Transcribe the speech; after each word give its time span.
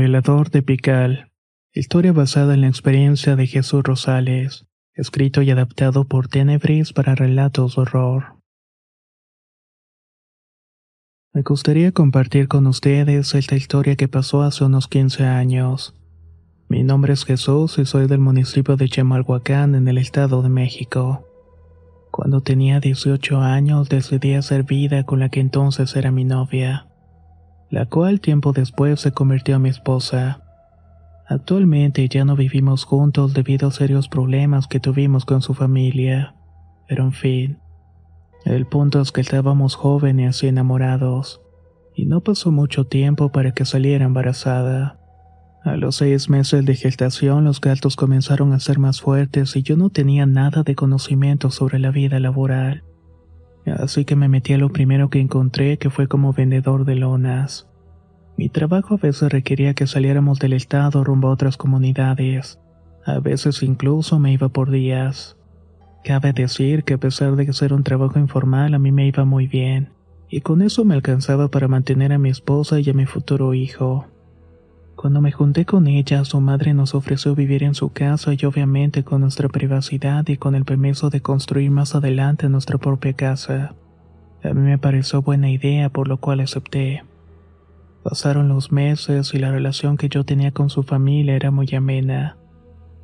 Velador 0.00 0.48
de 0.50 0.62
Pical. 0.62 1.30
Historia 1.74 2.14
basada 2.14 2.54
en 2.54 2.62
la 2.62 2.68
experiencia 2.68 3.36
de 3.36 3.46
Jesús 3.46 3.82
Rosales. 3.82 4.64
Escrito 4.94 5.42
y 5.42 5.50
adaptado 5.50 6.04
por 6.04 6.26
Tenebris 6.26 6.94
para 6.94 7.14
relatos 7.14 7.76
de 7.76 7.82
horror. 7.82 8.40
Me 11.34 11.42
gustaría 11.42 11.92
compartir 11.92 12.48
con 12.48 12.66
ustedes 12.66 13.34
esta 13.34 13.56
historia 13.56 13.94
que 13.96 14.08
pasó 14.08 14.40
hace 14.40 14.64
unos 14.64 14.88
15 14.88 15.26
años. 15.26 15.94
Mi 16.70 16.82
nombre 16.82 17.12
es 17.12 17.26
Jesús 17.26 17.78
y 17.78 17.84
soy 17.84 18.06
del 18.06 18.20
municipio 18.20 18.76
de 18.78 18.88
Chemalhuacán 18.88 19.74
en 19.74 19.86
el 19.86 19.98
Estado 19.98 20.40
de 20.40 20.48
México. 20.48 21.26
Cuando 22.10 22.40
tenía 22.40 22.80
18 22.80 23.42
años 23.42 23.90
decidí 23.90 24.32
hacer 24.32 24.62
vida 24.62 25.04
con 25.04 25.20
la 25.20 25.28
que 25.28 25.40
entonces 25.40 25.94
era 25.94 26.10
mi 26.10 26.24
novia 26.24 26.89
la 27.70 27.86
cual 27.86 28.20
tiempo 28.20 28.52
después 28.52 29.00
se 29.00 29.12
convirtió 29.12 29.56
en 29.56 29.62
mi 29.62 29.68
esposa. 29.68 30.42
Actualmente 31.28 32.08
ya 32.08 32.24
no 32.24 32.34
vivimos 32.34 32.84
juntos 32.84 33.32
debido 33.32 33.68
a 33.68 33.70
serios 33.70 34.08
problemas 34.08 34.66
que 34.66 34.80
tuvimos 34.80 35.24
con 35.24 35.42
su 35.42 35.54
familia, 35.54 36.34
pero 36.88 37.04
en 37.04 37.12
fin, 37.12 37.58
el 38.44 38.66
punto 38.66 39.00
es 39.00 39.12
que 39.12 39.20
estábamos 39.20 39.76
jóvenes 39.76 40.42
y 40.42 40.48
enamorados, 40.48 41.40
y 41.94 42.06
no 42.06 42.22
pasó 42.22 42.50
mucho 42.50 42.84
tiempo 42.86 43.30
para 43.30 43.52
que 43.52 43.64
saliera 43.64 44.04
embarazada. 44.04 44.98
A 45.62 45.76
los 45.76 45.96
seis 45.96 46.30
meses 46.30 46.64
de 46.64 46.74
gestación 46.74 47.44
los 47.44 47.60
gatos 47.60 47.94
comenzaron 47.94 48.52
a 48.52 48.60
ser 48.60 48.78
más 48.78 49.00
fuertes 49.02 49.54
y 49.56 49.62
yo 49.62 49.76
no 49.76 49.90
tenía 49.90 50.24
nada 50.24 50.62
de 50.62 50.74
conocimiento 50.74 51.50
sobre 51.50 51.78
la 51.78 51.90
vida 51.90 52.18
laboral. 52.18 52.82
Así 53.66 54.04
que 54.04 54.16
me 54.16 54.28
metí 54.28 54.52
a 54.52 54.58
lo 54.58 54.70
primero 54.70 55.10
que 55.10 55.20
encontré 55.20 55.78
que 55.78 55.90
fue 55.90 56.08
como 56.08 56.32
vendedor 56.32 56.84
de 56.84 56.96
lonas. 56.96 57.68
Mi 58.36 58.48
trabajo 58.48 58.94
a 58.94 58.96
veces 58.96 59.30
requería 59.30 59.74
que 59.74 59.86
saliéramos 59.86 60.38
del 60.38 60.54
estado 60.54 61.04
rumbo 61.04 61.28
a 61.28 61.32
otras 61.32 61.56
comunidades. 61.56 62.58
A 63.04 63.18
veces 63.20 63.62
incluso 63.62 64.18
me 64.18 64.32
iba 64.32 64.48
por 64.48 64.70
días. 64.70 65.36
Cabe 66.04 66.32
decir 66.32 66.84
que 66.84 66.94
a 66.94 66.98
pesar 66.98 67.36
de 67.36 67.52
ser 67.52 67.72
un 67.74 67.84
trabajo 67.84 68.18
informal 68.18 68.72
a 68.74 68.78
mí 68.78 68.92
me 68.92 69.06
iba 69.06 69.24
muy 69.24 69.46
bien, 69.46 69.90
y 70.30 70.40
con 70.40 70.62
eso 70.62 70.84
me 70.84 70.94
alcanzaba 70.94 71.48
para 71.48 71.68
mantener 71.68 72.12
a 72.12 72.18
mi 72.18 72.30
esposa 72.30 72.80
y 72.80 72.88
a 72.88 72.94
mi 72.94 73.04
futuro 73.04 73.52
hijo. 73.52 74.06
Cuando 75.00 75.22
me 75.22 75.32
junté 75.32 75.64
con 75.64 75.86
ella, 75.86 76.26
su 76.26 76.42
madre 76.42 76.74
nos 76.74 76.94
ofreció 76.94 77.34
vivir 77.34 77.62
en 77.62 77.74
su 77.74 77.88
casa 77.90 78.34
y 78.34 78.44
obviamente 78.44 79.02
con 79.02 79.22
nuestra 79.22 79.48
privacidad 79.48 80.28
y 80.28 80.36
con 80.36 80.54
el 80.54 80.66
permiso 80.66 81.08
de 81.08 81.22
construir 81.22 81.70
más 81.70 81.94
adelante 81.94 82.50
nuestra 82.50 82.76
propia 82.76 83.14
casa. 83.14 83.74
A 84.44 84.48
mí 84.52 84.60
me 84.60 84.76
pareció 84.76 85.22
buena 85.22 85.48
idea, 85.48 85.88
por 85.88 86.06
lo 86.06 86.18
cual 86.18 86.40
acepté. 86.40 87.02
Pasaron 88.02 88.50
los 88.50 88.72
meses 88.72 89.32
y 89.32 89.38
la 89.38 89.50
relación 89.50 89.96
que 89.96 90.10
yo 90.10 90.24
tenía 90.24 90.52
con 90.52 90.68
su 90.68 90.82
familia 90.82 91.34
era 91.34 91.50
muy 91.50 91.74
amena. 91.74 92.36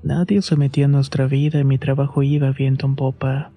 Nadie 0.03 0.43
se 0.43 0.57
metía 0.57 0.85
en 0.85 0.93
nuestra 0.93 1.27
vida 1.27 1.61
y 1.61 1.65
mi 1.65 1.79
trabajo 1.79 2.23
iba 2.23 2.51
viento 2.51 2.85
en 2.85 2.95
popa. 2.95 3.53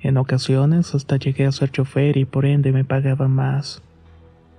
En 0.00 0.16
ocasiones 0.16 0.94
hasta 0.94 1.18
llegué 1.18 1.44
a 1.44 1.52
ser 1.52 1.70
chofer 1.70 2.16
y 2.16 2.24
por 2.24 2.46
ende 2.46 2.72
me 2.72 2.86
pagaba 2.86 3.28
más. 3.28 3.82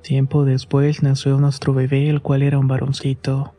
Tiempo 0.05 0.45
después 0.45 1.01
nació 1.01 1.39
nuestro 1.39 1.73
bebé, 1.73 2.11
el 2.11 2.21
cual 2.21 2.43
era 2.43 2.59
un 2.59 2.67
varoncito. 2.67 3.55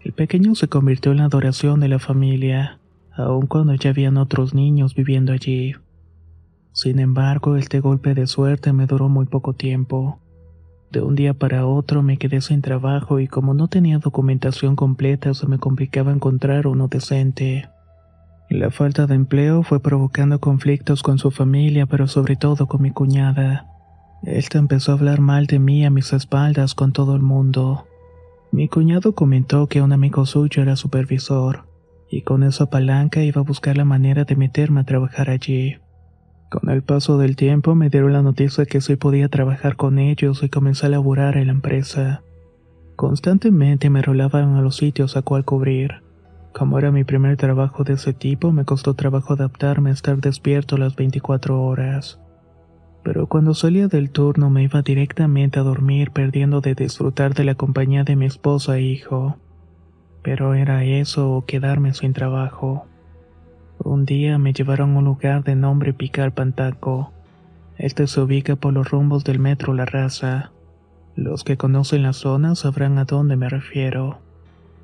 El 0.00 0.14
pequeño 0.14 0.54
se 0.54 0.66
convirtió 0.66 1.12
en 1.12 1.18
la 1.18 1.26
adoración 1.26 1.78
de 1.78 1.88
la 1.88 1.98
familia, 1.98 2.78
aun 3.14 3.46
cuando 3.46 3.74
ya 3.74 3.90
habían 3.90 4.16
otros 4.16 4.54
niños 4.54 4.94
viviendo 4.94 5.34
allí. 5.34 5.74
Sin 6.72 7.00
embargo, 7.00 7.56
este 7.56 7.80
golpe 7.80 8.14
de 8.14 8.26
suerte 8.26 8.72
me 8.72 8.86
duró 8.86 9.10
muy 9.10 9.26
poco 9.26 9.52
tiempo. 9.52 10.20
De 10.90 11.02
un 11.02 11.16
día 11.16 11.34
para 11.34 11.66
otro 11.66 12.02
me 12.02 12.16
quedé 12.16 12.40
sin 12.40 12.62
trabajo 12.62 13.20
y 13.20 13.28
como 13.28 13.52
no 13.52 13.68
tenía 13.68 13.98
documentación 13.98 14.76
completa 14.76 15.34
se 15.34 15.46
me 15.46 15.58
complicaba 15.58 16.12
encontrar 16.12 16.66
uno 16.66 16.88
decente. 16.88 17.68
La 18.48 18.70
falta 18.70 19.06
de 19.06 19.16
empleo 19.16 19.62
fue 19.62 19.80
provocando 19.80 20.40
conflictos 20.40 21.02
con 21.02 21.18
su 21.18 21.30
familia, 21.30 21.84
pero 21.84 22.08
sobre 22.08 22.36
todo 22.36 22.68
con 22.68 22.80
mi 22.80 22.90
cuñada. 22.90 23.73
Esta 24.26 24.58
empezó 24.58 24.92
a 24.92 24.94
hablar 24.94 25.20
mal 25.20 25.46
de 25.46 25.58
mí 25.58 25.84
a 25.84 25.90
mis 25.90 26.14
espaldas 26.14 26.74
con 26.74 26.92
todo 26.92 27.14
el 27.14 27.20
mundo. 27.20 27.86
Mi 28.52 28.68
cuñado 28.68 29.14
comentó 29.14 29.66
que 29.66 29.82
un 29.82 29.92
amigo 29.92 30.24
suyo 30.24 30.62
era 30.62 30.76
supervisor, 30.76 31.64
y 32.08 32.22
con 32.22 32.42
esa 32.42 32.70
palanca 32.70 33.22
iba 33.22 33.42
a 33.42 33.44
buscar 33.44 33.76
la 33.76 33.84
manera 33.84 34.24
de 34.24 34.36
meterme 34.36 34.80
a 34.80 34.84
trabajar 34.84 35.28
allí. 35.28 35.76
Con 36.50 36.70
el 36.70 36.82
paso 36.82 37.18
del 37.18 37.36
tiempo 37.36 37.74
me 37.74 37.90
dieron 37.90 38.14
la 38.14 38.22
noticia 38.22 38.64
que 38.64 38.80
sí 38.80 38.96
podía 38.96 39.28
trabajar 39.28 39.76
con 39.76 39.98
ellos 39.98 40.42
y 40.42 40.48
comencé 40.48 40.86
a 40.86 40.90
laburar 40.90 41.36
en 41.36 41.48
la 41.48 41.52
empresa. 41.52 42.22
Constantemente 42.96 43.90
me 43.90 44.00
rolaban 44.00 44.54
a 44.54 44.62
los 44.62 44.76
sitios 44.76 45.18
a 45.18 45.22
cual 45.22 45.44
cubrir. 45.44 46.02
Como 46.54 46.78
era 46.78 46.92
mi 46.92 47.04
primer 47.04 47.36
trabajo 47.36 47.84
de 47.84 47.94
ese 47.94 48.14
tipo, 48.14 48.52
me 48.52 48.64
costó 48.64 48.94
trabajo 48.94 49.34
adaptarme 49.34 49.90
a 49.90 49.94
estar 49.94 50.18
despierto 50.18 50.78
las 50.78 50.96
24 50.96 51.60
horas. 51.60 52.20
Pero 53.04 53.26
cuando 53.26 53.52
salía 53.52 53.86
del 53.86 54.10
turno 54.10 54.48
me 54.48 54.62
iba 54.62 54.80
directamente 54.80 55.60
a 55.60 55.62
dormir 55.62 56.10
perdiendo 56.10 56.62
de 56.62 56.74
disfrutar 56.74 57.34
de 57.34 57.44
la 57.44 57.54
compañía 57.54 58.02
de 58.02 58.16
mi 58.16 58.24
esposa 58.24 58.78
e 58.78 58.82
hijo. 58.82 59.36
Pero 60.22 60.54
era 60.54 60.84
eso 60.84 61.30
o 61.30 61.44
quedarme 61.44 61.92
sin 61.92 62.14
trabajo. 62.14 62.86
Un 63.78 64.06
día 64.06 64.38
me 64.38 64.54
llevaron 64.54 64.96
a 64.96 64.98
un 65.00 65.04
lugar 65.04 65.44
de 65.44 65.54
nombre 65.54 65.92
Picar 65.92 66.32
Pantaco. 66.32 67.12
Este 67.76 68.06
se 68.06 68.22
ubica 68.22 68.56
por 68.56 68.72
los 68.72 68.90
rumbos 68.90 69.22
del 69.22 69.38
metro 69.38 69.74
La 69.74 69.84
Raza. 69.84 70.52
Los 71.14 71.44
que 71.44 71.58
conocen 71.58 72.02
la 72.02 72.14
zona 72.14 72.54
sabrán 72.54 72.96
a 72.96 73.04
dónde 73.04 73.36
me 73.36 73.50
refiero. 73.50 74.20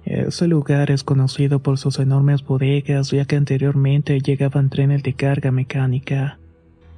Ese 0.04 0.46
lugar 0.46 0.90
es 0.90 1.04
conocido 1.04 1.60
por 1.60 1.78
sus 1.78 1.98
enormes 1.98 2.44
bodegas 2.44 3.10
ya 3.12 3.24
que 3.24 3.36
anteriormente 3.36 4.20
llegaban 4.20 4.68
trenes 4.68 5.02
de 5.02 5.14
carga 5.14 5.50
mecánica. 5.50 6.38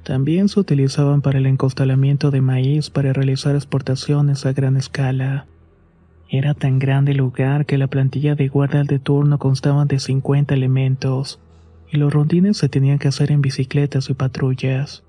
También 0.03 0.49
se 0.49 0.59
utilizaban 0.59 1.21
para 1.21 1.39
el 1.39 1.45
encostalamiento 1.45 2.29
de 2.29 2.41
maíz 2.41 2.89
para 2.89 3.13
realizar 3.13 3.55
exportaciones 3.55 4.45
a 4.45 4.51
gran 4.51 4.75
escala. 4.75 5.45
Era 6.29 6.53
tan 6.53 6.77
grande 6.77 7.11
el 7.11 7.19
lugar 7.19 7.65
que 7.65 7.77
la 7.77 7.87
plantilla 7.87 8.35
de 8.35 8.49
guardia 8.49 8.83
de 8.83 8.99
turno 8.99 9.39
constaba 9.39 9.85
de 9.85 9.99
50 9.99 10.53
elementos, 10.53 11.39
y 11.89 11.97
los 11.97 12.11
rondines 12.11 12.57
se 12.57 12.69
tenían 12.69 12.99
que 12.99 13.07
hacer 13.07 13.31
en 13.31 13.41
bicicletas 13.41 14.09
y 14.09 14.13
patrullas. 14.13 15.03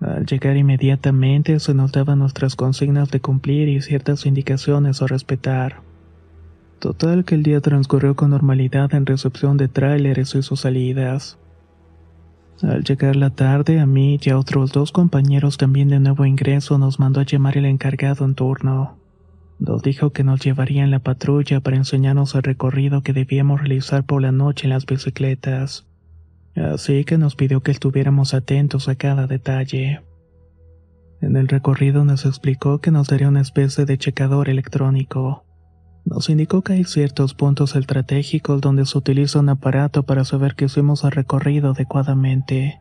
Al 0.00 0.26
llegar 0.26 0.56
inmediatamente 0.56 1.60
se 1.60 1.72
nos 1.72 1.92
daban 1.92 2.18
nuestras 2.18 2.56
consignas 2.56 3.10
de 3.10 3.20
cumplir 3.20 3.68
y 3.68 3.80
ciertas 3.80 4.26
indicaciones 4.26 5.02
a 5.02 5.06
respetar. 5.06 5.82
Total 6.80 7.24
que 7.24 7.36
el 7.36 7.42
día 7.42 7.60
transcurrió 7.60 8.16
con 8.16 8.30
normalidad 8.30 8.92
en 8.94 9.06
recepción 9.06 9.56
de 9.56 9.68
tráileres 9.68 10.34
y 10.34 10.42
sus 10.42 10.60
salidas. 10.60 11.38
Al 12.62 12.84
llegar 12.84 13.16
la 13.16 13.30
tarde, 13.30 13.80
a 13.80 13.86
mí 13.86 14.18
y 14.20 14.30
a 14.30 14.38
otros 14.38 14.72
dos 14.72 14.92
compañeros 14.92 15.58
también 15.58 15.88
de 15.88 16.00
nuevo 16.00 16.24
ingreso 16.24 16.78
nos 16.78 16.98
mandó 16.98 17.20
a 17.20 17.24
llamar 17.24 17.58
el 17.58 17.66
encargado 17.66 18.24
en 18.24 18.34
turno. 18.34 18.98
Nos 19.58 19.82
dijo 19.82 20.10
que 20.10 20.24
nos 20.24 20.40
llevaría 20.40 20.84
en 20.84 20.90
la 20.90 20.98
patrulla 20.98 21.60
para 21.60 21.76
enseñarnos 21.76 22.34
el 22.34 22.42
recorrido 22.42 23.02
que 23.02 23.12
debíamos 23.12 23.60
realizar 23.60 24.04
por 24.04 24.22
la 24.22 24.32
noche 24.32 24.66
en 24.66 24.70
las 24.70 24.86
bicicletas 24.86 25.86
así 26.62 27.04
que 27.04 27.18
nos 27.18 27.36
pidió 27.36 27.62
que 27.62 27.70
estuviéramos 27.70 28.34
atentos 28.34 28.88
a 28.88 28.96
cada 28.96 29.26
detalle. 29.26 30.02
En 31.20 31.36
el 31.36 31.48
recorrido 31.48 32.04
nos 32.04 32.24
explicó 32.26 32.80
que 32.80 32.90
nos 32.90 33.08
daría 33.08 33.28
una 33.28 33.40
especie 33.40 33.84
de 33.84 33.98
checador 33.98 34.48
electrónico. 34.48 35.44
Nos 36.06 36.30
indicó 36.30 36.62
que 36.62 36.74
hay 36.74 36.84
ciertos 36.84 37.34
puntos 37.34 37.74
estratégicos 37.74 38.60
donde 38.60 38.86
se 38.86 38.96
utiliza 38.96 39.40
un 39.40 39.48
aparato 39.48 40.04
para 40.04 40.24
saber 40.24 40.54
que 40.54 40.66
hicimos 40.66 41.02
el 41.02 41.10
recorrido 41.10 41.72
adecuadamente. 41.72 42.80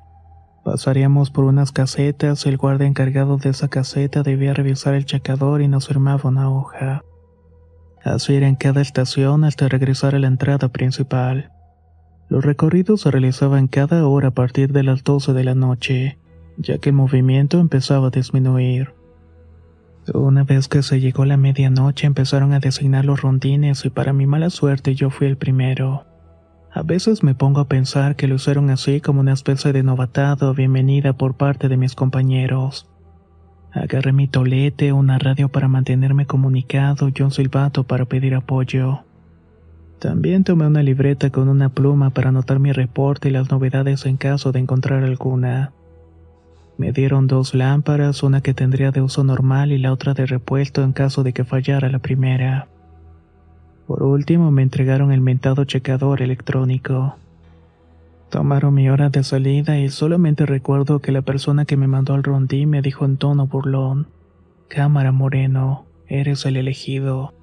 Pasaríamos 0.63 1.31
por 1.31 1.43
unas 1.43 1.71
casetas, 1.71 2.45
el 2.45 2.57
guardia 2.57 2.87
encargado 2.87 3.37
de 3.37 3.49
esa 3.49 3.67
caseta 3.67 4.21
debía 4.21 4.53
revisar 4.53 4.93
el 4.93 5.05
checador 5.05 5.61
y 5.61 5.67
nos 5.67 5.87
firmaba 5.87 6.29
una 6.29 6.51
hoja. 6.51 7.03
Así 8.03 8.35
era 8.35 8.47
en 8.47 8.55
cada 8.55 8.81
estación 8.81 9.43
hasta 9.43 9.67
regresar 9.67 10.13
a 10.13 10.19
la 10.19 10.27
entrada 10.27 10.69
principal. 10.69 11.51
Los 12.29 12.45
recorridos 12.45 13.01
se 13.01 13.11
realizaban 13.11 13.67
cada 13.67 14.07
hora 14.07 14.29
a 14.29 14.33
partir 14.35 14.71
de 14.71 14.83
las 14.83 15.03
12 15.03 15.33
de 15.33 15.43
la 15.43 15.55
noche, 15.55 16.19
ya 16.57 16.77
que 16.77 16.89
el 16.89 16.95
movimiento 16.95 17.59
empezaba 17.59 18.07
a 18.07 18.11
disminuir. 18.11 18.94
Una 20.13 20.43
vez 20.43 20.67
que 20.67 20.83
se 20.83 20.99
llegó 20.99 21.25
la 21.25 21.35
medianoche 21.35 22.05
empezaron 22.05 22.53
a 22.53 22.59
designar 22.59 23.05
los 23.05 23.21
rondines 23.21 23.85
y 23.85 23.89
para 23.89 24.13
mi 24.13 24.27
mala 24.27 24.51
suerte 24.51 24.93
yo 24.93 25.09
fui 25.09 25.25
el 25.25 25.37
primero. 25.37 26.05
A 26.71 26.83
veces 26.83 27.23
me 27.23 27.33
pongo 27.33 27.61
a 27.61 27.67
pensar 27.67 28.15
que 28.15 28.27
lo 28.27 28.35
hicieron 28.35 28.69
así 28.69 29.01
como 29.01 29.21
una 29.21 29.33
especie 29.33 29.73
de 29.73 29.81
novatado 29.81 30.53
bienvenida 30.53 31.13
por 31.13 31.35
parte 31.35 31.69
de 31.69 31.77
mis 31.77 31.95
compañeros. 31.95 32.87
Agarré 33.71 34.13
mi 34.13 34.27
tolete, 34.27 34.93
una 34.93 35.17
radio 35.17 35.49
para 35.49 35.67
mantenerme 35.67 36.27
comunicado 36.27 37.09
y 37.13 37.21
un 37.23 37.31
silbato 37.31 37.83
para 37.83 38.05
pedir 38.05 38.35
apoyo. 38.35 39.05
También 39.99 40.43
tomé 40.43 40.67
una 40.67 40.83
libreta 40.83 41.31
con 41.31 41.49
una 41.49 41.69
pluma 41.69 42.11
para 42.11 42.29
anotar 42.29 42.59
mi 42.59 42.71
reporte 42.71 43.29
y 43.29 43.31
las 43.31 43.49
novedades 43.49 44.05
en 44.05 44.17
caso 44.17 44.51
de 44.51 44.59
encontrar 44.59 45.03
alguna. 45.03 45.73
Me 46.77 46.91
dieron 46.91 47.27
dos 47.27 47.55
lámparas, 47.55 48.21
una 48.21 48.41
que 48.41 48.53
tendría 48.53 48.91
de 48.91 49.01
uso 49.01 49.23
normal 49.23 49.71
y 49.71 49.77
la 49.77 49.93
otra 49.93 50.13
de 50.13 50.25
repuesto 50.25 50.83
en 50.83 50.91
caso 50.91 51.23
de 51.23 51.31
que 51.31 51.45
fallara 51.45 51.89
la 51.89 51.99
primera. 51.99 52.67
Por 53.87 54.03
último 54.03 54.51
me 54.51 54.63
entregaron 54.63 55.11
el 55.11 55.21
mentado 55.21 55.63
checador 55.63 56.21
electrónico. 56.21 57.15
Tomaron 58.29 58.73
mi 58.73 58.89
hora 58.89 59.09
de 59.09 59.23
salida 59.23 59.79
y 59.79 59.89
solamente 59.89 60.45
recuerdo 60.45 60.99
que 60.99 61.11
la 61.11 61.21
persona 61.21 61.65
que 61.65 61.77
me 61.77 61.87
mandó 61.87 62.13
al 62.13 62.23
rondí 62.23 62.65
me 62.65 62.81
dijo 62.81 63.05
en 63.05 63.17
tono 63.17 63.47
burlón, 63.47 64.07
Cámara 64.67 65.11
Moreno, 65.11 65.85
eres 66.07 66.45
el 66.45 66.57
elegido. 66.57 67.33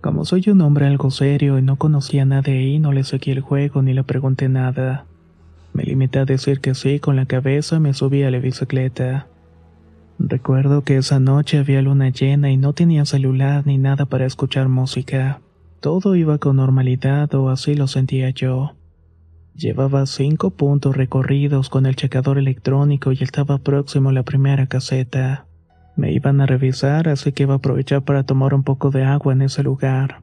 Como 0.00 0.24
soy 0.24 0.44
un 0.48 0.62
hombre 0.62 0.86
algo 0.86 1.12
serio 1.12 1.58
y 1.58 1.62
no 1.62 1.76
conocía 1.76 2.24
nada 2.24 2.42
de 2.42 2.58
ahí, 2.58 2.78
no 2.80 2.92
le 2.92 3.04
seguí 3.04 3.30
el 3.30 3.40
juego 3.40 3.82
ni 3.82 3.92
le 3.92 4.02
pregunté 4.02 4.48
nada. 4.48 5.06
Me 5.72 5.84
limité 5.84 6.18
a 6.18 6.24
decir 6.24 6.60
que 6.60 6.74
sí 6.74 7.00
con 7.00 7.16
la 7.16 7.26
cabeza 7.26 7.80
me 7.80 7.94
subí 7.94 8.22
a 8.22 8.30
la 8.30 8.38
bicicleta. 8.38 9.28
Recuerdo 10.18 10.82
que 10.82 10.98
esa 10.98 11.18
noche 11.18 11.58
había 11.58 11.82
luna 11.82 12.10
llena 12.10 12.50
y 12.50 12.56
no 12.56 12.74
tenía 12.74 13.04
celular 13.04 13.66
ni 13.66 13.78
nada 13.78 14.06
para 14.06 14.26
escuchar 14.26 14.68
música. 14.68 15.40
Todo 15.80 16.14
iba 16.14 16.38
con 16.38 16.56
normalidad 16.56 17.34
o 17.34 17.48
así 17.48 17.74
lo 17.74 17.88
sentía 17.88 18.30
yo. 18.30 18.76
Llevaba 19.54 20.06
cinco 20.06 20.50
puntos 20.50 20.96
recorridos 20.96 21.68
con 21.68 21.86
el 21.86 21.96
checador 21.96 22.38
electrónico 22.38 23.12
y 23.12 23.18
estaba 23.20 23.58
próximo 23.58 24.10
a 24.10 24.12
la 24.12 24.22
primera 24.22 24.66
caseta. 24.66 25.46
Me 25.96 26.12
iban 26.12 26.40
a 26.40 26.46
revisar, 26.46 27.08
así 27.08 27.32
que 27.32 27.42
iba 27.42 27.54
a 27.54 27.56
aprovechar 27.58 28.02
para 28.02 28.22
tomar 28.22 28.54
un 28.54 28.62
poco 28.62 28.90
de 28.90 29.04
agua 29.04 29.32
en 29.32 29.42
ese 29.42 29.62
lugar. 29.62 30.22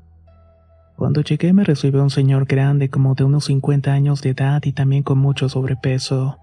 Cuando 1.00 1.22
llegué 1.22 1.54
me 1.54 1.64
recibió 1.64 2.04
un 2.04 2.10
señor 2.10 2.46
grande 2.46 2.90
como 2.90 3.16
de 3.16 3.24
unos 3.24 3.46
50 3.46 3.90
años 3.90 4.22
de 4.22 4.32
edad 4.32 4.62
y 4.66 4.74
también 4.74 5.02
con 5.02 5.18
mucho 5.18 5.48
sobrepeso. 5.48 6.40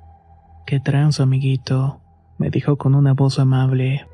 ¿Qué 0.66 0.80
trans, 0.80 1.20
amiguito? 1.20 2.00
me 2.38 2.48
dijo 2.48 2.76
con 2.76 2.94
una 2.94 3.12
voz 3.12 3.38
amable. 3.38 4.06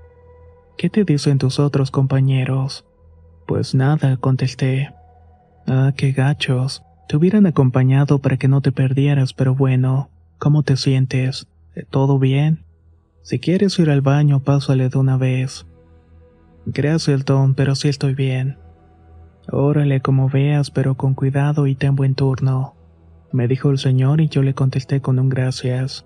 ¿Qué 0.77 0.91
te 0.91 1.05
dicen 1.05 1.39
tus 1.39 1.61
otros 1.61 1.93
compañeros? 1.93 2.85
Pues 3.47 3.77
nada, 3.77 4.17
contesté. 4.17 4.93
Ah, 5.69 5.93
qué 5.97 6.11
gachos. 6.11 6.83
Te 7.07 7.17
hubieran 7.17 7.47
acompañado 7.47 8.19
para 8.19 8.37
que 8.37 8.49
no 8.49 8.61
te 8.63 8.73
perdieras, 8.73 9.35
pero 9.35 9.55
bueno, 9.55 10.11
¿cómo 10.39 10.65
te 10.65 10.77
sientes? 10.77 11.47
¿Todo 11.89 12.19
bien? 12.19 12.65
Si 13.23 13.39
quieres 13.39 13.79
ir 13.79 13.91
al 13.91 14.01
baño, 14.01 14.41
pásale 14.41 14.89
de 14.89 14.99
una 14.99 15.17
vez. 15.17 15.67
Gracias, 16.67 17.25
Don, 17.25 17.55
pero 17.55 17.77
sí 17.77 17.87
estoy 17.87 18.15
bien. 18.15 18.57
Órale 19.51 20.01
como 20.01 20.29
veas, 20.29 20.71
pero 20.71 20.95
con 20.95 21.15
cuidado 21.15 21.67
y 21.67 21.75
ten 21.75 21.97
buen 21.97 22.15
turno, 22.15 22.75
me 23.33 23.49
dijo 23.49 23.71
el 23.71 23.79
señor 23.79 24.21
y 24.21 24.29
yo 24.29 24.43
le 24.43 24.53
contesté 24.53 25.01
con 25.01 25.19
un 25.19 25.31
gracias. 25.31 26.05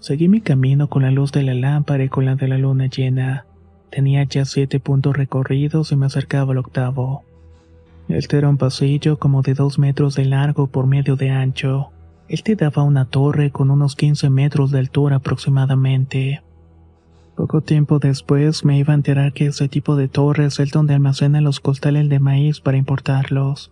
Seguí 0.00 0.28
mi 0.28 0.40
camino 0.40 0.88
con 0.88 1.02
la 1.02 1.10
luz 1.10 1.30
de 1.30 1.42
la 1.42 1.52
lámpara 1.52 2.04
y 2.04 2.08
con 2.08 2.24
la 2.24 2.36
de 2.36 2.48
la 2.48 2.56
luna 2.56 2.86
llena. 2.86 3.44
Tenía 3.90 4.24
ya 4.24 4.46
siete 4.46 4.80
puntos 4.80 5.16
recorridos 5.16 5.92
y 5.92 5.96
me 5.96 6.06
acercaba 6.06 6.52
al 6.52 6.58
octavo. 6.58 7.24
Este 8.08 8.38
era 8.38 8.48
un 8.48 8.56
pasillo 8.56 9.18
como 9.18 9.42
de 9.42 9.52
dos 9.52 9.78
metros 9.78 10.14
de 10.14 10.24
largo 10.24 10.68
por 10.68 10.86
medio 10.86 11.16
de 11.16 11.30
ancho. 11.30 11.90
Este 12.28 12.56
daba 12.56 12.82
una 12.82 13.04
torre 13.04 13.50
con 13.50 13.70
unos 13.70 13.94
15 13.94 14.30
metros 14.30 14.70
de 14.70 14.78
altura 14.78 15.16
aproximadamente. 15.16 16.42
Poco 17.38 17.60
tiempo 17.60 18.00
después 18.00 18.64
me 18.64 18.78
iba 18.78 18.92
a 18.92 18.96
enterar 18.96 19.32
que 19.32 19.46
ese 19.46 19.68
tipo 19.68 19.94
de 19.94 20.08
torres 20.08 20.58
es 20.58 20.72
donde 20.72 20.94
almacenan 20.94 21.44
los 21.44 21.60
costales 21.60 22.08
de 22.08 22.18
maíz 22.18 22.60
para 22.60 22.78
importarlos. 22.78 23.70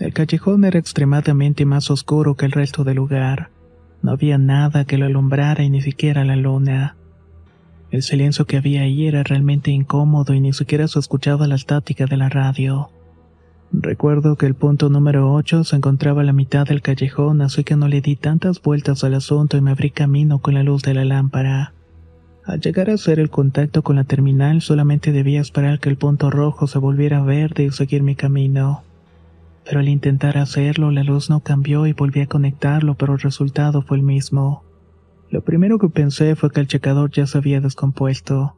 El 0.00 0.12
callejón 0.12 0.64
era 0.64 0.80
extremadamente 0.80 1.64
más 1.64 1.92
oscuro 1.92 2.34
que 2.34 2.46
el 2.46 2.50
resto 2.50 2.82
del 2.82 2.96
lugar. 2.96 3.50
No 4.02 4.10
había 4.10 4.36
nada 4.36 4.84
que 4.84 4.98
lo 4.98 5.06
alumbrara 5.06 5.62
y 5.62 5.70
ni 5.70 5.80
siquiera 5.80 6.24
la 6.24 6.34
luna. 6.34 6.96
El 7.92 8.02
silencio 8.02 8.46
que 8.46 8.56
había 8.56 8.82
ahí 8.82 9.06
era 9.06 9.22
realmente 9.22 9.70
incómodo 9.70 10.34
y 10.34 10.40
ni 10.40 10.52
siquiera 10.52 10.88
se 10.88 10.98
escuchaba 10.98 11.46
la 11.46 11.54
estática 11.54 12.06
de 12.06 12.16
la 12.16 12.28
radio. 12.28 12.90
Recuerdo 13.70 14.34
que 14.34 14.46
el 14.46 14.56
punto 14.56 14.88
número 14.88 15.32
8 15.34 15.62
se 15.62 15.76
encontraba 15.76 16.22
a 16.22 16.24
la 16.24 16.32
mitad 16.32 16.66
del 16.66 16.82
callejón, 16.82 17.42
así 17.42 17.62
que 17.62 17.76
no 17.76 17.86
le 17.86 18.00
di 18.00 18.16
tantas 18.16 18.60
vueltas 18.60 19.04
al 19.04 19.14
asunto 19.14 19.56
y 19.56 19.60
me 19.60 19.70
abrí 19.70 19.92
camino 19.92 20.40
con 20.40 20.54
la 20.54 20.64
luz 20.64 20.82
de 20.82 20.94
la 20.94 21.04
lámpara. 21.04 21.74
Al 22.48 22.62
llegar 22.62 22.88
a 22.88 22.94
hacer 22.94 23.20
el 23.20 23.28
contacto 23.28 23.82
con 23.82 23.96
la 23.96 24.04
terminal 24.04 24.62
solamente 24.62 25.12
debía 25.12 25.38
esperar 25.38 25.80
que 25.80 25.90
el 25.90 25.98
punto 25.98 26.30
rojo 26.30 26.66
se 26.66 26.78
volviera 26.78 27.22
verde 27.22 27.64
y 27.64 27.70
seguir 27.70 28.02
mi 28.02 28.14
camino. 28.14 28.84
Pero 29.66 29.80
al 29.80 29.88
intentar 29.88 30.38
hacerlo 30.38 30.90
la 30.90 31.04
luz 31.04 31.28
no 31.28 31.40
cambió 31.40 31.86
y 31.86 31.92
volví 31.92 32.22
a 32.22 32.26
conectarlo, 32.26 32.94
pero 32.94 33.12
el 33.12 33.18
resultado 33.20 33.82
fue 33.82 33.98
el 33.98 34.02
mismo. 34.02 34.64
Lo 35.28 35.42
primero 35.42 35.78
que 35.78 35.90
pensé 35.90 36.36
fue 36.36 36.50
que 36.50 36.60
el 36.60 36.68
checador 36.68 37.10
ya 37.10 37.26
se 37.26 37.36
había 37.36 37.60
descompuesto. 37.60 38.56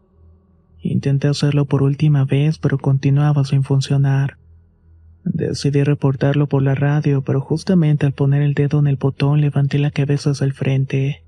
Intenté 0.80 1.26
hacerlo 1.26 1.64
por 1.64 1.82
última 1.82 2.24
vez, 2.24 2.58
pero 2.58 2.78
continuaba 2.78 3.44
sin 3.44 3.64
funcionar. 3.64 4.36
Decidí 5.24 5.82
reportarlo 5.82 6.46
por 6.46 6.62
la 6.62 6.76
radio, 6.76 7.22
pero 7.22 7.40
justamente 7.40 8.06
al 8.06 8.12
poner 8.12 8.42
el 8.42 8.54
dedo 8.54 8.78
en 8.78 8.86
el 8.86 8.94
botón 8.94 9.40
levanté 9.40 9.80
la 9.80 9.90
cabeza 9.90 10.30
hacia 10.30 10.44
el 10.44 10.52
frente. 10.52 11.24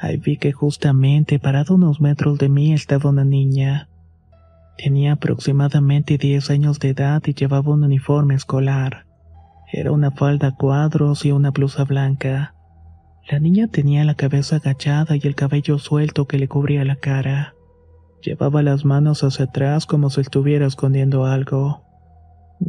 Ahí 0.00 0.16
vi 0.16 0.36
que 0.36 0.52
justamente 0.52 1.38
parado 1.38 1.74
unos 1.74 2.00
metros 2.00 2.38
de 2.38 2.48
mí 2.48 2.72
estaba 2.72 3.10
una 3.10 3.24
niña. 3.24 3.88
Tenía 4.76 5.12
aproximadamente 5.12 6.18
10 6.18 6.50
años 6.50 6.80
de 6.80 6.90
edad 6.90 7.22
y 7.26 7.34
llevaba 7.34 7.72
un 7.72 7.84
uniforme 7.84 8.34
escolar. 8.34 9.06
Era 9.72 9.92
una 9.92 10.10
falda 10.10 10.48
a 10.48 10.56
cuadros 10.56 11.24
y 11.24 11.32
una 11.32 11.50
blusa 11.50 11.84
blanca. 11.84 12.54
La 13.30 13.38
niña 13.38 13.68
tenía 13.68 14.04
la 14.04 14.14
cabeza 14.14 14.56
agachada 14.56 15.16
y 15.16 15.20
el 15.24 15.34
cabello 15.34 15.78
suelto 15.78 16.26
que 16.26 16.38
le 16.38 16.48
cubría 16.48 16.84
la 16.84 16.96
cara. 16.96 17.54
Llevaba 18.20 18.62
las 18.62 18.84
manos 18.84 19.22
hacia 19.22 19.46
atrás 19.46 19.86
como 19.86 20.10
si 20.10 20.20
estuviera 20.20 20.66
escondiendo 20.66 21.24
algo. 21.24 21.82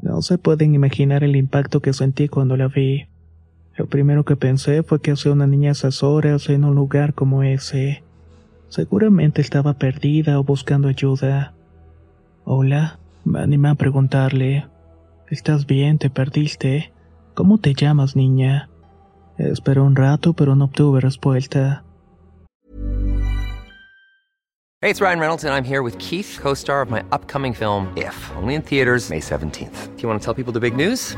No 0.02 0.22
se 0.22 0.38
pueden 0.38 0.76
imaginar 0.76 1.24
el 1.24 1.36
impacto 1.36 1.82
que 1.82 1.94
sentí 1.94 2.28
cuando 2.28 2.58
la 2.58 2.68
vi. 2.68 3.08
Lo 3.78 3.88
primero 3.88 4.24
que 4.24 4.38
pensé 4.38 4.84
fue 4.84 5.02
que 5.02 5.12
hacía 5.12 5.34
una 5.34 5.48
niña 5.48 5.72
esas 5.72 6.02
horas 6.02 6.50
en 6.50 6.64
un 6.64 6.76
lugar 6.76 7.14
como 7.14 7.44
ese. 7.44 8.04
Seguramente 8.70 9.42
estaba 9.42 9.74
perdida 9.74 10.40
o 10.40 10.44
buscando 10.44 10.88
ayuda. 10.88 11.54
Hola, 12.46 13.00
me 13.26 13.42
animé 13.42 13.70
a 13.70 13.76
preguntarle. 13.76 14.68
¿Estás 15.30 15.66
bien? 15.66 15.98
¿Te 15.98 16.10
perdiste? 16.10 16.94
¿Cómo 17.34 17.58
te 17.58 17.74
llamas, 17.74 18.16
niña? 18.16 18.70
Esperé 19.38 19.82
un 19.82 19.96
rato, 19.96 20.34
pero 20.34 20.56
no 20.56 20.66
obtuve 20.66 21.02
respuesta. 21.02 21.84
Hey, 24.82 24.92
it's 24.92 25.02
Ryan 25.02 25.20
Reynolds, 25.20 25.44
and 25.44 25.54
I'm 25.54 25.66
here 25.66 25.82
with 25.82 25.98
Keith, 25.98 26.38
co 26.42 26.54
star 26.54 26.82
of 26.82 26.90
my 26.90 27.04
upcoming 27.12 27.54
film, 27.54 27.92
If, 27.98 28.16
only 28.38 28.56
in 28.56 28.62
theaters, 28.62 29.10
May 29.10 29.20
17th. 29.20 29.96
Do 29.96 30.02
you 30.02 30.08
want 30.08 30.22
to 30.22 30.24
tell 30.24 30.36
people 30.36 30.54
the 30.54 30.60
big 30.60 30.78
news? 30.78 31.18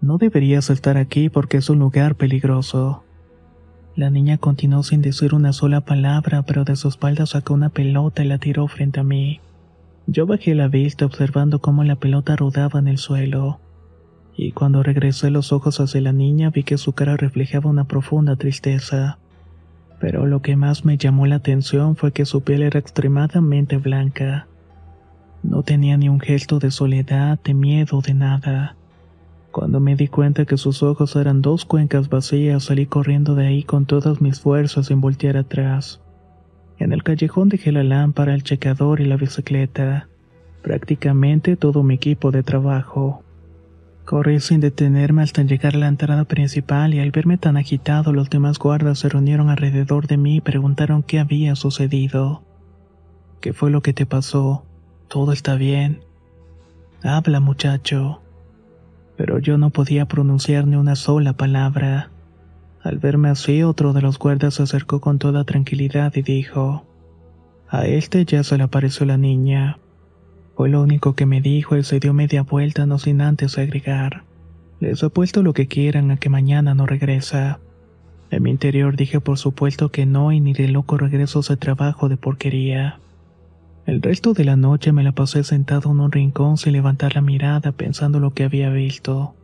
No 0.00 0.18
deberías 0.18 0.70
estar 0.70 0.96
aquí 0.96 1.28
porque 1.28 1.56
es 1.56 1.70
un 1.70 1.78
lugar 1.78 2.14
peligroso. 2.16 3.04
La 3.96 4.10
niña 4.10 4.36
continuó 4.36 4.82
sin 4.82 5.00
decir 5.00 5.34
una 5.34 5.54
sola 5.54 5.80
palabra, 5.80 6.42
pero 6.42 6.64
de 6.64 6.76
su 6.76 6.88
espalda 6.88 7.24
sacó 7.24 7.54
una 7.54 7.70
pelota 7.70 8.22
y 8.22 8.28
la 8.28 8.38
tiró 8.38 8.68
frente 8.68 9.00
a 9.00 9.04
mí. 9.04 9.40
Yo 10.06 10.26
bajé 10.26 10.54
la 10.54 10.68
vista 10.68 11.06
observando 11.06 11.60
cómo 11.60 11.82
la 11.82 11.96
pelota 11.96 12.36
rodaba 12.36 12.78
en 12.78 12.88
el 12.88 12.98
suelo. 12.98 13.58
Y 14.36 14.52
cuando 14.52 14.82
regresé 14.82 15.30
los 15.30 15.50
ojos 15.50 15.80
hacia 15.80 16.02
la 16.02 16.12
niña 16.12 16.50
vi 16.50 16.62
que 16.62 16.76
su 16.76 16.92
cara 16.92 17.16
reflejaba 17.16 17.70
una 17.70 17.84
profunda 17.84 18.36
tristeza. 18.36 19.18
Pero 19.98 20.26
lo 20.26 20.42
que 20.42 20.56
más 20.56 20.84
me 20.84 20.98
llamó 20.98 21.26
la 21.26 21.36
atención 21.36 21.96
fue 21.96 22.12
que 22.12 22.26
su 22.26 22.42
piel 22.42 22.62
era 22.62 22.78
extremadamente 22.78 23.78
blanca. 23.78 24.46
No 25.42 25.62
tenía 25.62 25.96
ni 25.96 26.10
un 26.10 26.20
gesto 26.20 26.58
de 26.58 26.70
soledad, 26.70 27.38
de 27.42 27.54
miedo, 27.54 28.02
de 28.02 28.12
nada. 28.12 28.76
Cuando 29.56 29.80
me 29.80 29.96
di 29.96 30.08
cuenta 30.08 30.44
que 30.44 30.58
sus 30.58 30.82
ojos 30.82 31.16
eran 31.16 31.40
dos 31.40 31.64
cuencas 31.64 32.10
vacías, 32.10 32.64
salí 32.64 32.84
corriendo 32.84 33.34
de 33.34 33.46
ahí 33.46 33.62
con 33.62 33.86
todas 33.86 34.20
mis 34.20 34.38
fuerzas 34.38 34.88
sin 34.88 35.00
voltear 35.00 35.38
atrás. 35.38 36.02
En 36.78 36.92
el 36.92 37.02
callejón 37.02 37.48
dejé 37.48 37.72
la 37.72 37.82
lámpara, 37.82 38.34
el 38.34 38.42
checador 38.42 39.00
y 39.00 39.06
la 39.06 39.16
bicicleta. 39.16 40.10
Prácticamente 40.60 41.56
todo 41.56 41.82
mi 41.82 41.94
equipo 41.94 42.32
de 42.32 42.42
trabajo. 42.42 43.22
Corrí 44.04 44.40
sin 44.40 44.60
detenerme 44.60 45.22
hasta 45.22 45.42
llegar 45.42 45.74
a 45.74 45.78
la 45.78 45.88
entrada 45.88 46.24
principal 46.24 46.92
y 46.92 47.00
al 47.00 47.10
verme 47.10 47.38
tan 47.38 47.56
agitado 47.56 48.12
los 48.12 48.28
demás 48.28 48.58
guardas 48.58 48.98
se 48.98 49.08
reunieron 49.08 49.48
alrededor 49.48 50.06
de 50.06 50.18
mí 50.18 50.36
y 50.36 50.40
preguntaron 50.42 51.02
qué 51.02 51.18
había 51.18 51.56
sucedido. 51.56 52.42
¿Qué 53.40 53.54
fue 53.54 53.70
lo 53.70 53.80
que 53.80 53.94
te 53.94 54.04
pasó? 54.04 54.66
Todo 55.08 55.32
está 55.32 55.54
bien. 55.54 56.00
Habla, 57.02 57.40
muchacho. 57.40 58.20
Pero 59.16 59.38
yo 59.38 59.58
no 59.58 59.70
podía 59.70 60.06
pronunciar 60.06 60.66
ni 60.66 60.76
una 60.76 60.96
sola 60.96 61.32
palabra. 61.32 62.10
Al 62.82 62.98
verme 62.98 63.30
así, 63.30 63.62
otro 63.62 63.92
de 63.92 64.02
los 64.02 64.18
guardas 64.18 64.54
se 64.54 64.62
acercó 64.62 65.00
con 65.00 65.18
toda 65.18 65.44
tranquilidad 65.44 66.14
y 66.14 66.22
dijo, 66.22 66.86
A 67.68 67.86
este 67.86 68.24
ya 68.24 68.42
se 68.44 68.56
le 68.58 68.64
apareció 68.64 69.06
la 69.06 69.16
niña. 69.16 69.78
Fue 70.54 70.68
lo 70.68 70.82
único 70.82 71.14
que 71.14 71.26
me 71.26 71.40
dijo 71.40 71.76
y 71.76 71.82
se 71.82 72.00
dio 72.00 72.14
media 72.14 72.42
vuelta 72.42 72.86
no 72.86 72.98
sin 72.98 73.20
antes 73.20 73.58
agregar. 73.58 74.24
Les 74.80 75.02
apuesto 75.02 75.42
lo 75.42 75.52
que 75.54 75.66
quieran 75.66 76.10
a 76.10 76.16
que 76.18 76.28
mañana 76.28 76.74
no 76.74 76.86
regresa. 76.86 77.60
En 78.30 78.42
mi 78.42 78.50
interior 78.50 78.96
dije 78.96 79.20
por 79.20 79.38
supuesto 79.38 79.90
que 79.90 80.06
no 80.06 80.32
y 80.32 80.40
ni 80.40 80.52
de 80.52 80.68
loco 80.68 80.98
regreso 80.98 81.40
ese 81.40 81.56
trabajo 81.56 82.08
de 82.08 82.16
porquería. 82.16 83.00
El 83.86 84.02
resto 84.02 84.32
de 84.32 84.44
la 84.44 84.56
noche 84.56 84.90
me 84.90 85.04
la 85.04 85.12
pasé 85.12 85.44
sentado 85.44 85.92
en 85.92 86.00
un 86.00 86.10
rincón 86.10 86.56
sin 86.56 86.72
levantar 86.72 87.14
la 87.14 87.20
mirada 87.20 87.70
pensando 87.70 88.18
lo 88.18 88.32
que 88.32 88.42
había 88.42 88.68
visto. 88.68 89.36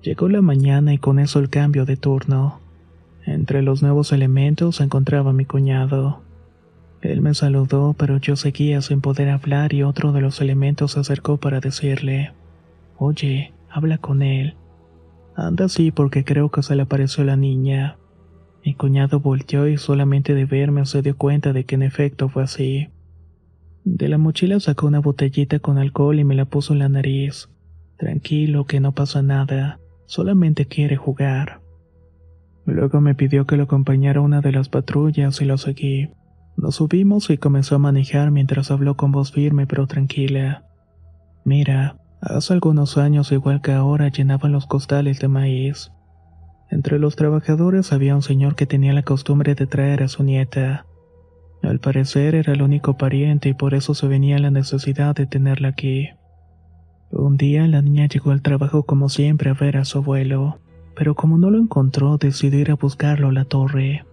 Llegó 0.00 0.28
la 0.28 0.40
mañana 0.42 0.94
y 0.94 0.98
con 0.98 1.18
eso 1.18 1.40
el 1.40 1.50
cambio 1.50 1.84
de 1.84 1.96
turno. 1.96 2.60
Entre 3.26 3.62
los 3.62 3.82
nuevos 3.82 4.12
elementos 4.12 4.76
se 4.76 4.84
encontraba 4.84 5.32
mi 5.32 5.44
cuñado. 5.44 6.22
Él 7.00 7.20
me 7.20 7.34
saludó, 7.34 7.96
pero 7.98 8.18
yo 8.18 8.36
seguía 8.36 8.80
sin 8.80 9.00
poder 9.00 9.28
hablar 9.28 9.74
y 9.74 9.82
otro 9.82 10.12
de 10.12 10.20
los 10.20 10.40
elementos 10.40 10.92
se 10.92 11.00
acercó 11.00 11.38
para 11.38 11.58
decirle, 11.58 12.30
Oye, 12.96 13.52
habla 13.68 13.98
con 13.98 14.22
él. 14.22 14.54
Anda 15.34 15.64
así 15.64 15.90
porque 15.90 16.22
creo 16.22 16.52
que 16.52 16.62
se 16.62 16.76
le 16.76 16.82
apareció 16.82 17.24
la 17.24 17.34
niña. 17.34 17.96
Mi 18.64 18.74
cuñado 18.74 19.18
volteó 19.18 19.66
y 19.66 19.78
solamente 19.78 20.32
de 20.32 20.44
verme 20.44 20.86
se 20.86 21.02
dio 21.02 21.16
cuenta 21.16 21.52
de 21.52 21.64
que 21.64 21.74
en 21.74 21.82
efecto 21.82 22.28
fue 22.28 22.44
así. 22.44 22.91
De 23.84 24.08
la 24.08 24.18
mochila 24.18 24.60
sacó 24.60 24.86
una 24.86 25.00
botellita 25.00 25.58
con 25.58 25.78
alcohol 25.78 26.18
y 26.18 26.24
me 26.24 26.34
la 26.34 26.44
puso 26.44 26.72
en 26.72 26.78
la 26.80 26.88
nariz. 26.88 27.48
Tranquilo, 27.98 28.64
que 28.64 28.80
no 28.80 28.92
pasa 28.92 29.22
nada, 29.22 29.80
solamente 30.06 30.66
quiere 30.66 30.96
jugar. 30.96 31.60
Luego 32.64 33.00
me 33.00 33.14
pidió 33.14 33.46
que 33.46 33.56
lo 33.56 33.64
acompañara 33.64 34.20
una 34.20 34.40
de 34.40 34.52
las 34.52 34.68
patrullas 34.68 35.40
y 35.40 35.44
lo 35.44 35.58
seguí. 35.58 36.10
Nos 36.56 36.76
subimos 36.76 37.28
y 37.30 37.38
comenzó 37.38 37.74
a 37.74 37.78
manejar 37.78 38.30
mientras 38.30 38.70
habló 38.70 38.96
con 38.96 39.10
voz 39.10 39.32
firme 39.32 39.66
pero 39.66 39.86
tranquila. 39.86 40.64
Mira, 41.44 41.96
hace 42.20 42.52
algunos 42.52 42.98
años 42.98 43.32
igual 43.32 43.62
que 43.62 43.72
ahora 43.72 44.08
llenaban 44.08 44.52
los 44.52 44.66
costales 44.66 45.18
de 45.18 45.28
maíz. 45.28 45.90
Entre 46.70 46.98
los 46.98 47.16
trabajadores 47.16 47.92
había 47.92 48.14
un 48.14 48.22
señor 48.22 48.54
que 48.54 48.66
tenía 48.66 48.92
la 48.92 49.02
costumbre 49.02 49.54
de 49.54 49.66
traer 49.66 50.02
a 50.02 50.08
su 50.08 50.22
nieta. 50.22 50.86
Al 51.62 51.78
parecer 51.78 52.34
era 52.34 52.52
el 52.52 52.62
único 52.62 52.96
pariente 52.96 53.48
y 53.48 53.54
por 53.54 53.74
eso 53.74 53.94
se 53.94 54.08
venía 54.08 54.38
la 54.38 54.50
necesidad 54.50 55.14
de 55.14 55.26
tenerla 55.26 55.68
aquí. 55.68 56.08
Un 57.10 57.36
día 57.36 57.66
la 57.68 57.82
niña 57.82 58.06
llegó 58.06 58.32
al 58.32 58.42
trabajo 58.42 58.82
como 58.82 59.08
siempre 59.08 59.50
a 59.50 59.54
ver 59.54 59.76
a 59.76 59.84
su 59.84 59.98
abuelo, 59.98 60.58
pero 60.96 61.14
como 61.14 61.38
no 61.38 61.50
lo 61.50 61.58
encontró 61.58 62.18
decidió 62.18 62.58
ir 62.58 62.70
a 62.70 62.74
buscarlo 62.74 63.28
a 63.28 63.32
la 63.32 63.44
torre. 63.44 64.04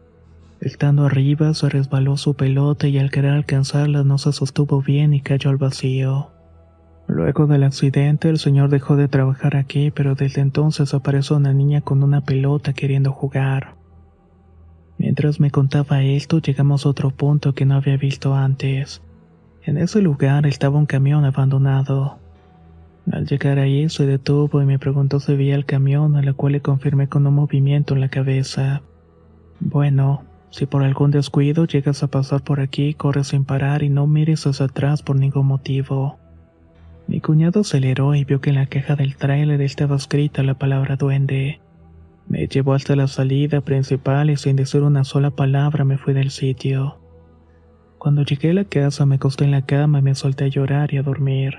Estando 0.62 1.06
arriba 1.06 1.54
se 1.54 1.70
resbaló 1.70 2.18
su 2.18 2.36
pelota 2.36 2.88
y 2.88 3.00
al 3.00 3.12
querer 3.12 3.32
alcanzarla 3.32 4.04
no 4.04 4.18
se 4.18 4.34
sostuvo 4.34 4.82
bien 4.82 5.14
y 5.14 5.22
cayó 5.22 5.50
al 5.50 5.58
vacío. 5.58 6.32
Luego 7.08 7.48
del 7.48 7.64
accidente 7.64 8.30
el 8.30 8.38
señor 8.38 8.70
dejó 8.70 8.96
de 8.96 9.08
trabajar 9.08 9.56
aquí, 9.56 9.90
pero 9.90 10.14
desde 10.14 10.42
entonces 10.42 10.94
apareció 10.94 11.38
una 11.38 11.54
niña 11.54 11.82
con 11.82 12.04
una 12.04 12.22
pelota 12.22 12.74
queriendo 12.74 13.12
jugar. 13.12 13.79
Mientras 15.00 15.40
me 15.40 15.50
contaba 15.50 16.04
esto, 16.04 16.40
llegamos 16.40 16.86
a 16.86 16.90
otro 16.90 17.10
punto 17.10 17.54
que 17.54 17.66
no 17.66 17.76
había 17.76 17.96
visto 17.96 18.36
antes. 18.36 19.02
En 19.64 19.78
ese 19.78 20.02
lugar 20.02 20.46
estaba 20.46 20.78
un 20.78 20.86
camión 20.86 21.24
abandonado. 21.24 22.18
Al 23.10 23.26
llegar 23.26 23.60
ahí 23.60 23.88
se 23.88 24.06
detuvo 24.06 24.62
y 24.62 24.66
me 24.66 24.78
preguntó 24.78 25.22
si 25.22 25.36
veía 25.36 25.56
el 25.56 25.66
camión, 25.66 26.18
a 26.18 26.22
la 26.22 26.34
cual 26.34 26.52
le 26.52 26.62
confirmé 26.62 27.08
con 27.08 27.26
un 27.26 27.34
movimiento 27.34 27.94
en 27.94 28.02
la 28.02 28.10
cabeza. 28.10 28.82
Bueno, 29.62 30.24
si 30.50 30.66
por 30.66 30.84
algún 30.84 31.12
descuido 31.12 31.66
llegas 31.66 32.04
a 32.04 32.08
pasar 32.08 32.44
por 32.44 32.60
aquí, 32.60 32.94
corre 32.94 33.24
sin 33.24 33.46
parar 33.46 33.84
y 33.84 33.90
no 33.90 34.06
mires 34.06 34.46
hacia 34.48 34.66
atrás 34.66 35.02
por 35.02 35.16
ningún 35.16 35.48
motivo. 35.48 36.20
Mi 37.08 37.22
cuñado 37.22 37.62
aceleró 37.62 38.16
y 38.16 38.26
vio 38.26 38.42
que 38.42 38.50
en 38.50 38.58
la 38.58 38.66
caja 38.66 38.98
del 38.98 39.16
tráiler 39.16 39.62
estaba 39.62 39.96
escrita 39.96 40.44
la 40.44 40.56
palabra 40.56 40.98
duende. 40.98 41.62
Me 42.30 42.48
llevó 42.48 42.74
hasta 42.74 42.96
la 42.96 43.08
salida 43.08 43.60
principal 43.60 44.30
y 44.30 44.38
sin 44.38 44.56
decir 44.56 44.82
una 44.82 45.04
sola 45.04 45.32
palabra 45.32 45.84
me 45.84 45.98
fui 45.98 46.14
del 46.14 46.32
sitio. 46.32 47.00
Cuando 47.98 48.24
llegué 48.24 48.52
a 48.52 48.54
la 48.54 48.64
casa 48.64 49.06
me 49.06 49.16
acosté 49.16 49.44
en 49.44 49.52
la 49.52 49.66
cama 49.66 50.00
y 50.00 50.04
me 50.04 50.16
solté 50.16 50.46
a 50.46 50.48
llorar 50.48 50.94
y 50.94 50.98
a 50.98 51.04
dormir. 51.04 51.56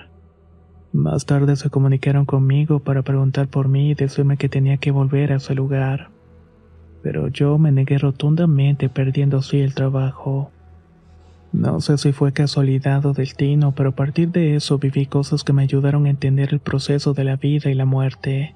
Más 0.92 1.26
tarde 1.26 1.56
se 1.56 1.68
comunicaron 1.68 2.24
conmigo 2.24 2.80
para 2.80 3.02
preguntar 3.02 3.48
por 3.48 3.68
mí 3.68 3.90
y 3.90 3.94
decirme 3.94 4.38
que 4.38 4.48
tenía 4.48 4.78
que 4.78 4.90
volver 4.90 5.32
a 5.32 5.36
ese 5.36 5.54
lugar 5.54 6.10
pero 7.02 7.28
yo 7.28 7.58
me 7.58 7.72
negué 7.72 7.98
rotundamente 7.98 8.88
perdiendo 8.88 9.38
así 9.38 9.60
el 9.60 9.74
trabajo. 9.74 10.50
No 11.52 11.80
sé 11.80 11.98
si 11.98 12.12
fue 12.12 12.32
casualidad 12.32 13.04
o 13.06 13.12
destino, 13.12 13.74
pero 13.74 13.90
a 13.90 13.96
partir 13.96 14.30
de 14.30 14.54
eso 14.54 14.78
viví 14.78 15.06
cosas 15.06 15.42
que 15.42 15.52
me 15.52 15.62
ayudaron 15.62 16.06
a 16.06 16.10
entender 16.10 16.50
el 16.52 16.60
proceso 16.60 17.12
de 17.12 17.24
la 17.24 17.36
vida 17.36 17.70
y 17.70 17.74
la 17.74 17.86
muerte, 17.86 18.54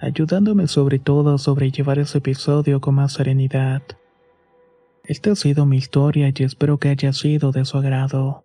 ayudándome 0.00 0.66
sobre 0.66 0.98
todo 0.98 1.34
a 1.34 1.38
sobrellevar 1.38 1.98
ese 1.98 2.18
episodio 2.18 2.80
con 2.80 2.94
más 2.94 3.12
serenidad. 3.12 3.82
Esta 5.04 5.32
ha 5.32 5.36
sido 5.36 5.66
mi 5.66 5.76
historia 5.76 6.32
y 6.34 6.42
espero 6.42 6.78
que 6.78 6.88
haya 6.88 7.12
sido 7.12 7.52
de 7.52 7.64
su 7.64 7.78
agrado. 7.78 8.44